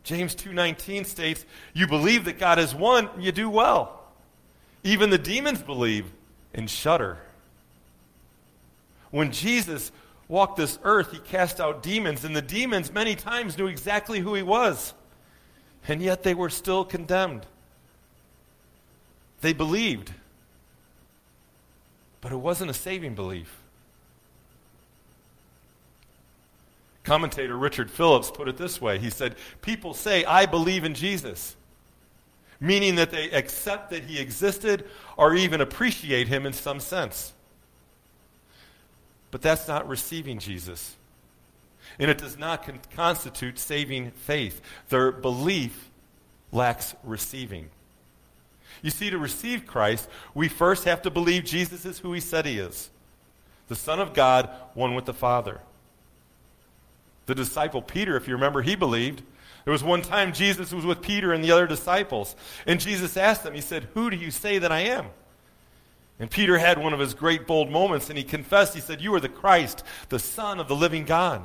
James 0.03 0.35
2:19 0.35 1.05
states, 1.05 1.45
"You 1.71 1.87
believe 1.87 2.25
that 2.25 2.37
God 2.37 2.59
is 2.59 2.75
one, 2.75 3.09
you 3.17 3.31
do 3.31 3.49
well. 3.49 4.03
Even 4.83 5.09
the 5.09 5.17
demons 5.17 5.61
believe 5.61 6.11
and 6.53 6.69
shudder." 6.69 7.19
When 9.11 9.31
Jesus 9.31 9.93
walked 10.27 10.57
this 10.57 10.79
earth, 10.83 11.13
he 11.13 11.19
cast 11.19 11.61
out 11.61 11.81
demons, 11.81 12.25
and 12.25 12.35
the 12.35 12.41
demons 12.41 12.91
many 12.91 13.15
times 13.15 13.57
knew 13.57 13.67
exactly 13.67 14.19
who 14.19 14.33
he 14.33 14.43
was 14.43 14.93
and 15.87 16.01
yet 16.01 16.23
they 16.23 16.33
were 16.33 16.49
still 16.49 16.83
condemned. 16.83 17.45
They 19.41 19.53
believed, 19.53 20.11
but 22.21 22.31
it 22.31 22.37
wasn't 22.37 22.71
a 22.71 22.73
saving 22.73 23.15
belief. 23.15 23.61
Commentator 27.03 27.55
Richard 27.55 27.91
Phillips 27.91 28.31
put 28.31 28.47
it 28.47 28.57
this 28.57 28.81
way 28.81 28.97
He 28.97 29.11
said, 29.11 29.35
People 29.61 29.93
say, 29.93 30.25
I 30.25 30.47
believe 30.47 30.83
in 30.83 30.95
Jesus, 30.95 31.55
meaning 32.59 32.95
that 32.95 33.11
they 33.11 33.29
accept 33.29 33.91
that 33.91 34.03
he 34.03 34.19
existed 34.19 34.85
or 35.15 35.35
even 35.35 35.61
appreciate 35.61 36.27
him 36.27 36.45
in 36.45 36.53
some 36.53 36.79
sense. 36.79 37.33
But 39.29 39.41
that's 39.41 39.67
not 39.67 39.87
receiving 39.87 40.39
Jesus. 40.39 40.95
And 41.99 42.11
it 42.11 42.17
does 42.17 42.37
not 42.37 42.65
con- 42.65 42.79
constitute 42.95 43.57
saving 43.57 44.11
faith. 44.11 44.61
Their 44.89 45.11
belief 45.11 45.89
lacks 46.51 46.95
receiving. 47.03 47.69
You 48.81 48.91
see, 48.91 49.09
to 49.09 49.17
receive 49.17 49.65
Christ, 49.65 50.09
we 50.33 50.47
first 50.47 50.83
have 50.85 51.01
to 51.03 51.09
believe 51.09 51.43
Jesus 51.43 51.85
is 51.85 51.99
who 51.99 52.13
he 52.13 52.19
said 52.19 52.45
he 52.45 52.59
is 52.59 52.89
the 53.67 53.75
Son 53.75 53.99
of 53.99 54.13
God, 54.13 54.49
one 54.75 54.93
with 54.93 55.05
the 55.05 55.13
Father. 55.13 55.59
The 57.25 57.33
disciple 57.33 57.81
Peter, 57.81 58.15
if 58.15 58.27
you 58.27 58.35
remember, 58.35 58.61
he 58.61 58.75
believed. 58.75 59.23
There 59.63 59.71
was 59.71 59.83
one 59.83 60.03
time 60.03 60.33
Jesus 60.33 60.71
was 60.71 60.85
with 60.85 61.01
Peter 61.01 61.33
and 61.33 61.43
the 61.43 61.51
other 61.51 61.65
disciples, 61.65 62.35
and 62.67 62.79
Jesus 62.79 63.17
asked 63.17 63.43
them, 63.43 63.55
He 63.55 63.61
said, 63.61 63.87
Who 63.95 64.11
do 64.11 64.17
you 64.17 64.29
say 64.29 64.59
that 64.59 64.71
I 64.71 64.81
am? 64.81 65.07
And 66.19 66.29
Peter 66.29 66.59
had 66.59 66.77
one 66.77 66.93
of 66.93 66.99
his 66.99 67.15
great 67.15 67.47
bold 67.47 67.71
moments, 67.71 68.09
and 68.09 68.17
he 68.17 68.23
confessed, 68.23 68.75
He 68.75 68.81
said, 68.81 69.01
You 69.01 69.15
are 69.15 69.19
the 69.19 69.27
Christ, 69.27 69.83
the 70.09 70.19
Son 70.19 70.59
of 70.59 70.67
the 70.67 70.75
living 70.75 71.05
God. 71.05 71.41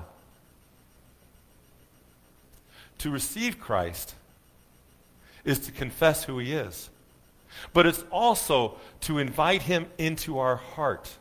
To 3.00 3.10
receive 3.10 3.58
Christ 3.58 4.14
is 5.44 5.58
to 5.60 5.72
confess 5.72 6.24
who 6.24 6.38
he 6.38 6.52
is, 6.52 6.90
but 7.72 7.86
it's 7.86 8.04
also 8.10 8.76
to 9.02 9.18
invite 9.18 9.62
him 9.62 9.86
into 9.98 10.38
our 10.38 10.56
heart. 10.56 11.16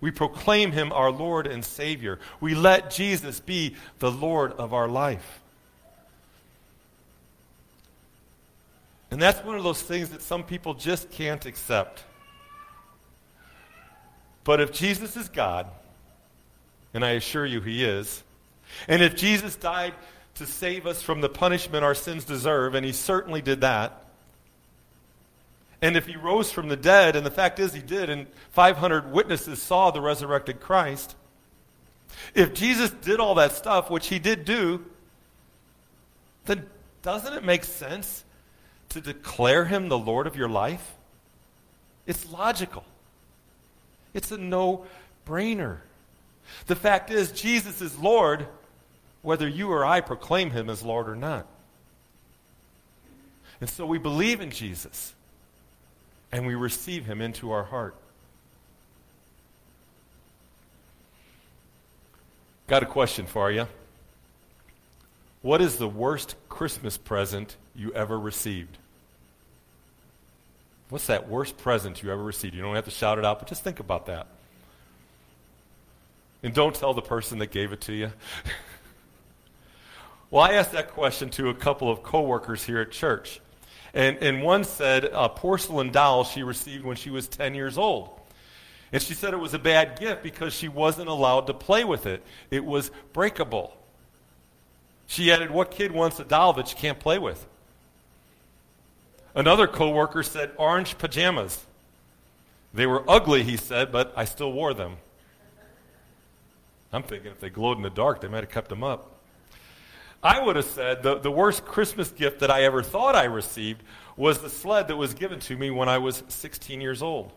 We 0.00 0.10
proclaim 0.10 0.72
him 0.72 0.92
our 0.92 1.10
Lord 1.10 1.46
and 1.46 1.64
Savior. 1.64 2.18
We 2.40 2.54
let 2.54 2.90
Jesus 2.90 3.40
be 3.40 3.76
the 4.00 4.10
Lord 4.10 4.52
of 4.52 4.74
our 4.74 4.88
life. 4.88 5.40
And 9.10 9.22
that's 9.22 9.44
one 9.44 9.56
of 9.56 9.62
those 9.62 9.80
things 9.80 10.10
that 10.10 10.22
some 10.22 10.42
people 10.42 10.74
just 10.74 11.10
can't 11.10 11.46
accept. 11.46 12.02
But 14.42 14.60
if 14.60 14.72
Jesus 14.72 15.16
is 15.16 15.28
God, 15.28 15.68
and 16.92 17.04
I 17.04 17.10
assure 17.10 17.46
you 17.46 17.60
he 17.60 17.84
is, 17.84 18.24
and 18.88 19.02
if 19.02 19.16
Jesus 19.16 19.56
died 19.56 19.94
to 20.36 20.46
save 20.46 20.86
us 20.86 21.02
from 21.02 21.20
the 21.20 21.28
punishment 21.28 21.84
our 21.84 21.94
sins 21.94 22.24
deserve, 22.24 22.74
and 22.74 22.84
he 22.84 22.92
certainly 22.92 23.40
did 23.40 23.62
that, 23.62 24.04
and 25.82 25.96
if 25.96 26.06
he 26.06 26.16
rose 26.16 26.50
from 26.50 26.68
the 26.68 26.76
dead, 26.76 27.16
and 27.16 27.26
the 27.26 27.30
fact 27.30 27.58
is 27.58 27.72
he 27.72 27.82
did, 27.82 28.10
and 28.10 28.26
500 28.50 29.12
witnesses 29.12 29.62
saw 29.62 29.90
the 29.90 30.00
resurrected 30.00 30.60
Christ, 30.60 31.14
if 32.34 32.54
Jesus 32.54 32.90
did 32.90 33.20
all 33.20 33.34
that 33.36 33.52
stuff, 33.52 33.90
which 33.90 34.08
he 34.08 34.18
did 34.18 34.44
do, 34.44 34.84
then 36.46 36.66
doesn't 37.02 37.32
it 37.34 37.44
make 37.44 37.64
sense 37.64 38.24
to 38.90 39.00
declare 39.00 39.64
him 39.64 39.88
the 39.88 39.98
Lord 39.98 40.26
of 40.26 40.36
your 40.36 40.48
life? 40.48 40.94
It's 42.06 42.30
logical. 42.30 42.84
It's 44.14 44.30
a 44.30 44.38
no 44.38 44.86
brainer. 45.26 45.78
The 46.66 46.76
fact 46.76 47.10
is, 47.10 47.32
Jesus 47.32 47.80
is 47.80 47.98
Lord 47.98 48.46
whether 49.26 49.48
you 49.48 49.72
or 49.72 49.84
I 49.84 50.02
proclaim 50.02 50.52
him 50.52 50.70
as 50.70 50.84
Lord 50.84 51.08
or 51.08 51.16
not. 51.16 51.48
And 53.60 53.68
so 53.68 53.84
we 53.84 53.98
believe 53.98 54.40
in 54.40 54.52
Jesus 54.52 55.14
and 56.30 56.46
we 56.46 56.54
receive 56.54 57.06
him 57.06 57.20
into 57.20 57.50
our 57.50 57.64
heart. 57.64 57.96
Got 62.68 62.84
a 62.84 62.86
question 62.86 63.26
for 63.26 63.50
you. 63.50 63.66
What 65.42 65.60
is 65.60 65.76
the 65.76 65.88
worst 65.88 66.36
Christmas 66.48 66.96
present 66.96 67.56
you 67.74 67.92
ever 67.94 68.16
received? 68.16 68.78
What's 70.88 71.08
that 71.08 71.28
worst 71.28 71.56
present 71.58 72.00
you 72.00 72.12
ever 72.12 72.22
received? 72.22 72.54
You 72.54 72.62
don't 72.62 72.76
have 72.76 72.84
to 72.84 72.92
shout 72.92 73.18
it 73.18 73.24
out, 73.24 73.40
but 73.40 73.48
just 73.48 73.64
think 73.64 73.80
about 73.80 74.06
that. 74.06 74.28
And 76.42 76.54
don't 76.54 76.74
tell 76.74 76.94
the 76.94 77.02
person 77.02 77.38
that 77.38 77.50
gave 77.50 77.72
it 77.72 77.80
to 77.82 77.92
you. 77.92 78.12
well, 80.30 80.44
I 80.44 80.52
asked 80.52 80.72
that 80.72 80.92
question 80.92 81.30
to 81.30 81.48
a 81.48 81.54
couple 81.54 81.90
of 81.90 82.02
coworkers 82.02 82.64
here 82.64 82.80
at 82.80 82.90
church. 82.90 83.40
And, 83.94 84.18
and 84.18 84.42
one 84.42 84.64
said 84.64 85.04
a 85.12 85.28
porcelain 85.28 85.90
doll 85.90 86.24
she 86.24 86.42
received 86.42 86.84
when 86.84 86.96
she 86.96 87.10
was 87.10 87.28
10 87.28 87.54
years 87.54 87.78
old. 87.78 88.10
And 88.92 89.02
she 89.02 89.14
said 89.14 89.34
it 89.34 89.38
was 89.38 89.54
a 89.54 89.58
bad 89.58 89.98
gift 89.98 90.22
because 90.22 90.52
she 90.52 90.68
wasn't 90.68 91.08
allowed 91.08 91.46
to 91.48 91.54
play 91.54 91.84
with 91.84 92.06
it. 92.06 92.22
It 92.50 92.64
was 92.64 92.90
breakable. 93.12 93.76
She 95.06 95.32
added, 95.32 95.50
What 95.50 95.70
kid 95.70 95.92
wants 95.92 96.20
a 96.20 96.24
doll 96.24 96.52
that 96.54 96.70
you 96.70 96.76
can't 96.76 97.00
play 97.00 97.18
with? 97.18 97.46
Another 99.34 99.66
coworker 99.66 100.22
said 100.22 100.52
orange 100.56 100.98
pajamas. 100.98 101.66
They 102.72 102.86
were 102.86 103.04
ugly, 103.08 103.42
he 103.42 103.56
said, 103.56 103.92
but 103.92 104.12
I 104.16 104.24
still 104.24 104.52
wore 104.52 104.74
them. 104.74 104.96
I'm 106.92 107.02
thinking 107.02 107.30
if 107.30 107.40
they 107.40 107.50
glowed 107.50 107.76
in 107.76 107.82
the 107.82 107.90
dark, 107.90 108.20
they 108.20 108.28
might 108.28 108.44
have 108.44 108.50
kept 108.50 108.68
them 108.68 108.84
up. 108.84 109.12
I 110.22 110.42
would 110.42 110.56
have 110.56 110.64
said 110.64 111.02
the, 111.02 111.18
the 111.18 111.30
worst 111.30 111.64
Christmas 111.64 112.10
gift 112.10 112.40
that 112.40 112.50
I 112.50 112.64
ever 112.64 112.82
thought 112.82 113.14
I 113.14 113.24
received 113.24 113.82
was 114.16 114.38
the 114.38 114.50
sled 114.50 114.88
that 114.88 114.96
was 114.96 115.14
given 115.14 115.38
to 115.40 115.56
me 115.56 115.70
when 115.70 115.88
I 115.88 115.98
was 115.98 116.22
16 116.28 116.80
years 116.80 117.02
old. 117.02 117.32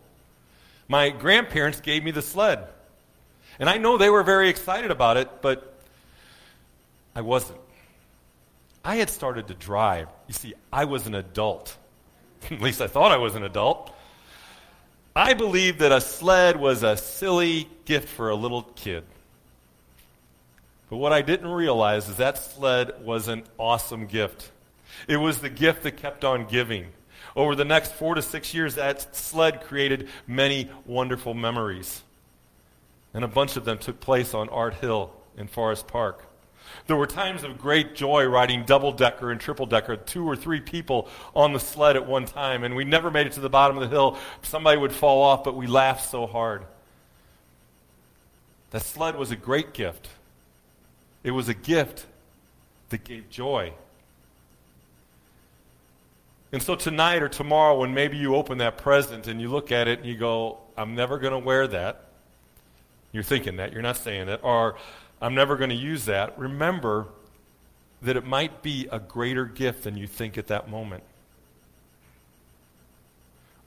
My 0.87 1.09
grandparents 1.09 1.81
gave 1.81 2.03
me 2.03 2.11
the 2.11 2.21
sled. 2.21 2.67
And 3.59 3.69
I 3.69 3.77
know 3.77 3.97
they 3.97 4.09
were 4.09 4.23
very 4.23 4.49
excited 4.49 4.89
about 4.89 5.17
it, 5.17 5.41
but 5.41 5.79
I 7.15 7.21
wasn't. 7.21 7.59
I 8.83 8.95
had 8.95 9.09
started 9.09 9.49
to 9.49 9.53
drive. 9.53 10.07
You 10.27 10.33
see, 10.33 10.53
I 10.71 10.85
was 10.85 11.05
an 11.05 11.15
adult. 11.15 11.77
At 12.49 12.61
least 12.61 12.81
I 12.81 12.87
thought 12.87 13.11
I 13.11 13.17
was 13.17 13.35
an 13.35 13.43
adult. 13.43 13.93
I 15.15 15.33
believed 15.33 15.79
that 15.79 15.91
a 15.91 15.99
sled 15.99 16.55
was 16.57 16.81
a 16.81 16.95
silly 16.95 17.67
gift 17.83 18.07
for 18.07 18.29
a 18.29 18.35
little 18.35 18.63
kid. 18.63 19.03
But 20.89 20.97
what 20.97 21.13
I 21.13 21.21
didn't 21.21 21.47
realize 21.47 22.09
is 22.09 22.17
that 22.17 22.37
sled 22.37 23.03
was 23.03 23.27
an 23.27 23.43
awesome 23.57 24.07
gift. 24.07 24.51
It 25.07 25.17
was 25.17 25.39
the 25.39 25.49
gift 25.49 25.83
that 25.83 25.97
kept 25.97 26.25
on 26.25 26.45
giving. 26.45 26.87
Over 27.35 27.55
the 27.55 27.65
next 27.65 27.93
four 27.93 28.15
to 28.15 28.21
six 28.21 28.53
years, 28.53 28.75
that 28.75 29.15
sled 29.15 29.61
created 29.61 30.09
many 30.27 30.69
wonderful 30.85 31.33
memories. 31.33 32.01
And 33.13 33.23
a 33.23 33.27
bunch 33.27 33.55
of 33.55 33.65
them 33.65 33.77
took 33.77 33.99
place 33.99 34.33
on 34.33 34.49
Art 34.49 34.75
Hill 34.75 35.13
in 35.37 35.47
Forest 35.47 35.87
Park. 35.87 36.25
There 36.87 36.95
were 36.95 37.07
times 37.07 37.43
of 37.43 37.57
great 37.57 37.95
joy 37.95 38.25
riding 38.25 38.63
double 38.63 38.91
decker 38.91 39.31
and 39.31 39.39
triple 39.39 39.65
decker, 39.65 39.95
two 39.95 40.25
or 40.25 40.35
three 40.35 40.59
people 40.59 41.07
on 41.35 41.53
the 41.53 41.59
sled 41.59 41.95
at 41.95 42.07
one 42.07 42.25
time, 42.25 42.63
and 42.63 42.75
we 42.75 42.83
never 42.83 43.09
made 43.09 43.27
it 43.27 43.33
to 43.33 43.39
the 43.39 43.49
bottom 43.49 43.77
of 43.77 43.81
the 43.81 43.89
hill. 43.89 44.17
Somebody 44.41 44.77
would 44.77 44.91
fall 44.91 45.21
off, 45.21 45.43
but 45.43 45.55
we 45.55 45.67
laughed 45.67 46.09
so 46.09 46.27
hard. 46.27 46.65
That 48.71 48.83
sled 48.83 49.15
was 49.15 49.31
a 49.31 49.35
great 49.35 49.73
gift. 49.73 50.09
It 51.23 51.31
was 51.31 51.49
a 51.49 51.53
gift 51.53 52.05
that 52.89 53.03
gave 53.03 53.29
joy. 53.29 53.73
And 56.51 56.63
so 56.63 56.75
tonight 56.75 57.21
or 57.21 57.29
tomorrow, 57.29 57.79
when 57.79 57.93
maybe 57.93 58.17
you 58.17 58.35
open 58.35 58.57
that 58.57 58.77
present 58.77 59.27
and 59.27 59.39
you 59.39 59.49
look 59.49 59.71
at 59.71 59.87
it 59.87 59.99
and 59.99 60.07
you 60.07 60.17
go, 60.17 60.57
I'm 60.77 60.95
never 60.95 61.19
going 61.19 61.33
to 61.33 61.39
wear 61.39 61.67
that. 61.67 62.05
You're 63.11 63.23
thinking 63.23 63.57
that, 63.57 63.73
you're 63.73 63.81
not 63.81 63.97
saying 63.97 64.29
it. 64.29 64.39
Or, 64.43 64.77
I'm 65.21 65.35
never 65.35 65.57
going 65.57 65.69
to 65.69 65.75
use 65.75 66.05
that. 66.05 66.37
Remember 66.39 67.07
that 68.01 68.15
it 68.15 68.25
might 68.25 68.61
be 68.61 68.87
a 68.91 68.99
greater 68.99 69.45
gift 69.45 69.83
than 69.83 69.97
you 69.97 70.07
think 70.07 70.37
at 70.37 70.47
that 70.47 70.69
moment. 70.69 71.03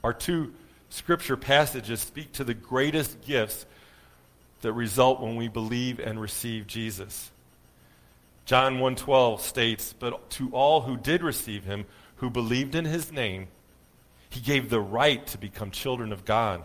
Our 0.03 0.15
two 0.15 0.55
scripture 0.89 1.37
passages 1.37 2.01
speak 2.01 2.33
to 2.33 2.45
the 2.45 2.55
greatest 2.55 3.21
gifts 3.23 3.67
that 4.63 4.73
result 4.73 5.21
when 5.21 5.37
we 5.37 5.49
believe 5.49 6.01
and 6.01 6.21
receive 6.21 6.67
Jesus. 6.67 7.31
John 8.45 8.79
1:12 8.79 9.41
states, 9.41 9.93
"But 9.93 10.31
to 10.31 10.51
all 10.51 10.83
who 10.83 10.97
did 10.97 11.23
receive 11.23 11.65
him, 11.65 11.87
who 12.17 12.29
believed 12.31 12.75
in 12.75 12.85
his 12.85 13.13
name, 13.13 13.49
he 14.29 14.41
gave 14.41 14.71
the 14.71 14.81
right 14.81 15.27
to 15.29 15.39
become 15.39 15.71
children 15.71 16.13
of 16.13 16.25
God." 16.25 16.63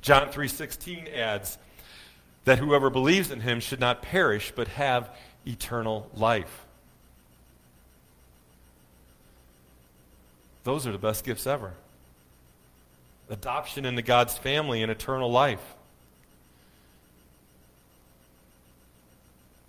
John 0.00 0.30
3:16 0.30 1.06
adds 1.08 1.58
that 2.44 2.58
whoever 2.58 2.90
believes 2.90 3.30
in 3.30 3.40
him 3.40 3.60
should 3.60 3.80
not 3.80 4.02
perish 4.02 4.52
but 4.54 4.68
have 4.68 5.16
eternal 5.46 6.10
life. 6.14 6.66
Those 10.64 10.86
are 10.86 10.92
the 10.92 10.98
best 10.98 11.24
gifts 11.24 11.46
ever. 11.46 11.74
Adoption 13.28 13.84
into 13.84 14.02
God's 14.02 14.36
family 14.36 14.82
and 14.82 14.90
eternal 14.90 15.30
life. 15.30 15.74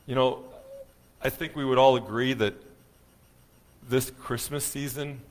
You 0.05 0.15
know, 0.15 0.52
I 1.25 1.29
think 1.29 1.55
we 1.55 1.63
would 1.63 1.77
all 1.77 1.95
agree 1.95 2.33
that 2.33 2.53
this 3.87 4.11
Christmas 4.19 4.65
season 4.65 5.21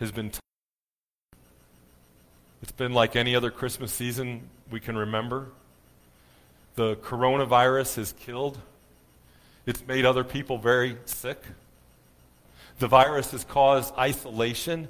has 0.00 0.10
been 0.10 0.30
tough. 0.30 0.40
It's 2.62 2.72
been 2.72 2.94
like 2.94 3.14
any 3.14 3.36
other 3.36 3.50
Christmas 3.50 3.92
season 3.92 4.48
we 4.70 4.80
can 4.80 4.96
remember. 4.96 5.48
The 6.76 6.96
coronavirus 6.96 7.96
has 7.96 8.14
killed. 8.20 8.58
It's 9.66 9.86
made 9.86 10.06
other 10.06 10.24
people 10.24 10.56
very 10.56 10.96
sick. 11.04 11.42
The 12.78 12.88
virus 12.88 13.32
has 13.32 13.44
caused 13.44 13.92
isolation 13.98 14.88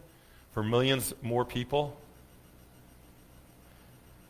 for 0.53 0.63
millions 0.63 1.15
more 1.21 1.45
people. 1.45 1.97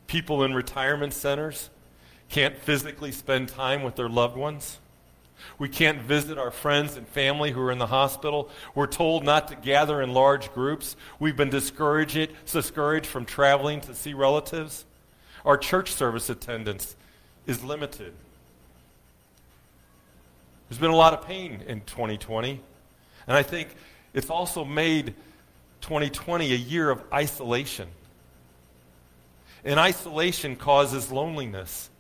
People 0.07 0.43
in 0.43 0.55
retirement 0.55 1.13
centers 1.13 1.69
can't 2.31 2.57
physically 2.57 3.13
spend 3.13 3.51
time 3.51 3.83
with 3.83 3.97
their 3.97 4.09
loved 4.09 4.39
ones. 4.39 4.79
We 5.59 5.69
can't 5.69 6.03
visit 6.03 6.39
our 6.39 6.51
friends 6.51 6.97
and 6.97 7.07
family 7.09 7.51
who 7.51 7.61
are 7.61 7.73
in 7.73 7.79
the 7.79 7.87
hospital. 7.87 8.51
We're 8.75 8.87
told 8.87 9.25
not 9.25 9.49
to 9.49 9.57
gather 9.57 10.03
in 10.03 10.13
large 10.13 10.53
groups. 10.53 10.97
We've 11.19 11.37
been 11.37 11.51
discouraged, 11.51 12.31
discouraged 12.51 13.07
from 13.07 13.25
traveling 13.25 13.81
to 13.83 13.95
see 13.95 14.15
relatives. 14.15 14.85
Our 15.45 15.57
church 15.57 15.93
service 15.93 16.29
attendance 16.29 16.97
is 17.47 17.63
limited. 17.63 18.13
There's 20.69 20.81
been 20.81 20.91
a 20.91 20.97
lot 20.97 21.13
of 21.13 21.27
pain 21.27 21.63
in 21.67 21.81
2020. 21.83 22.61
And 23.29 23.37
I 23.37 23.43
think 23.43 23.69
it's 24.13 24.31
also 24.31 24.65
made 24.65 25.15
2020 25.83 26.53
a 26.53 26.57
year 26.57 26.91
of 26.91 27.03
isolation. 27.13 27.89
And 29.65 29.79
isolation 29.79 30.57
causes 30.57 31.13
loneliness. 31.13 31.91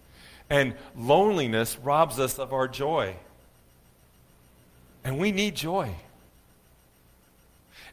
And 0.50 0.74
loneliness 0.96 1.78
robs 1.82 2.18
us 2.18 2.38
of 2.38 2.52
our 2.52 2.68
joy. 2.68 3.16
And 5.06 5.20
we 5.20 5.30
need 5.30 5.54
joy. 5.54 5.94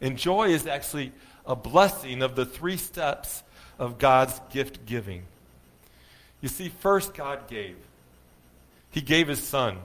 And 0.02 0.17
joy 0.17 0.49
is 0.49 0.65
actually 0.65 1.12
a 1.45 1.56
blessing 1.56 2.23
of 2.23 2.36
the 2.36 2.43
three 2.43 2.76
steps 2.76 3.43
of 3.78 3.99
God's 3.99 4.41
gift 4.49 4.88
giving. 4.88 5.21
You 6.41 6.49
see, 6.49 6.69
first, 6.69 7.13
God 7.13 7.47
gave. 7.47 7.76
He 8.89 8.99
gave 8.99 9.28
His 9.28 9.43
Son. 9.43 9.78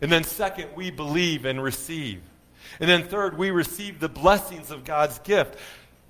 And 0.00 0.10
then, 0.10 0.24
second, 0.24 0.70
we 0.74 0.90
believe 0.90 1.44
and 1.44 1.62
receive. 1.62 2.20
And 2.80 2.90
then, 2.90 3.04
third, 3.04 3.38
we 3.38 3.52
receive 3.52 4.00
the 4.00 4.08
blessings 4.08 4.72
of 4.72 4.84
God's 4.84 5.20
gift. 5.20 5.56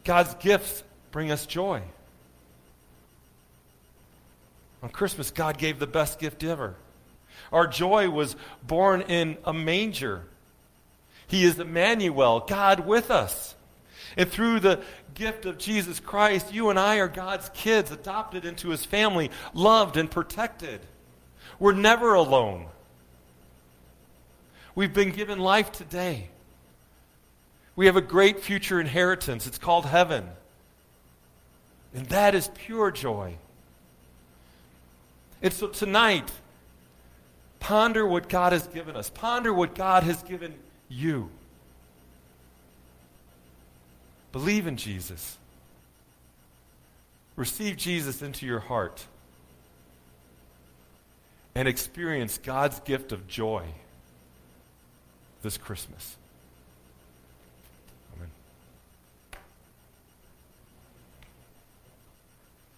God's 0.03 0.35
gifts 0.37 0.83
bring 1.11 1.31
us 1.31 1.45
joy. 1.45 1.83
On 4.83 4.89
Christmas, 4.89 5.31
God 5.31 5.59
gave 5.59 5.79
the 5.79 5.87
best 5.87 6.19
gift 6.19 6.43
ever. 6.43 6.75
Our 7.57 7.67
joy 7.67 8.11
was 8.11 8.37
born 8.67 9.01
in 9.01 9.39
a 9.43 9.55
manger. 9.55 10.25
He 11.27 11.43
is 11.43 11.59
Emmanuel, 11.59 12.41
God 12.41 12.81
with 12.81 13.11
us. 13.11 13.55
And 14.15 14.29
through 14.29 14.61
the 14.61 14.83
gift 15.15 15.47
of 15.47 15.57
Jesus 15.57 15.99
Christ, 15.99 16.53
you 16.53 16.69
and 16.69 16.79
I 16.79 16.97
are 16.97 17.09
God's 17.09 17.49
kids, 17.55 17.91
adopted 17.91 18.45
into 18.45 18.69
his 18.69 18.85
family, 18.85 19.31
loved 19.55 19.97
and 19.97 20.11
protected. 20.11 20.83
We're 21.59 21.73
never 21.73 22.13
alone. 22.13 22.67
We've 24.75 24.93
been 24.93 25.13
given 25.13 25.39
life 25.39 25.73
today. 25.73 26.29
We 27.75 27.87
have 27.87 27.97
a 27.97 28.03
great 28.03 28.41
future 28.41 28.79
inheritance. 28.79 29.47
It's 29.47 29.57
called 29.57 29.87
heaven. 29.87 30.29
And 31.95 32.05
that 32.11 32.35
is 32.35 32.51
pure 32.53 32.91
joy. 32.91 33.39
And 35.41 35.55
so 35.55 35.69
tonight, 35.69 36.31
ponder 37.67 38.07
what 38.07 38.29
God 38.29 38.53
has 38.53 38.65
given 38.69 38.95
us. 38.95 39.11
Ponder 39.11 39.53
what 39.53 39.75
God 39.75 40.05
has 40.05 40.23
given 40.23 40.55
you. 40.89 41.29
Believe 44.31 44.69
in 44.69 44.77
Jesus. 44.77 45.37
Receive 47.35 47.77
Jesus 47.77 48.23
into 48.23 48.47
your 48.47 48.61
heart. 48.61 49.05
And 51.57 51.67
experience 51.67 52.39
God's 52.39 52.79
gift 52.81 53.11
of 53.11 53.27
joy 53.27 53.65
this 55.43 55.59
Christmas. 55.59 56.17